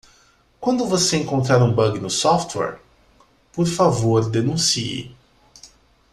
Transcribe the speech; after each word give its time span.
Quando 0.59 0.87
você 0.87 1.15
encontrar 1.15 1.61
um 1.61 1.71
bug 1.71 1.99
no 1.99 2.09
software?, 2.09 2.79
por 3.53 3.67
favor 3.67 4.31
denuncie. 4.31 5.15